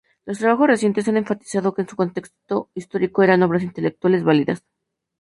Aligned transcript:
Los 0.25 0.39
trabajos 0.39 0.65
recientes 0.65 1.07
han 1.07 1.17
enfatizado 1.17 1.75
que 1.75 1.83
en 1.83 1.87
su 1.87 1.95
contexto 1.95 2.71
histórico 2.73 3.21
eran 3.21 3.43
obras 3.43 3.61
intelectualmente 3.61 4.25
válidas. 4.25 4.63